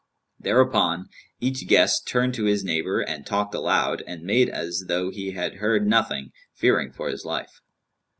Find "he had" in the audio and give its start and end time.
5.11-5.57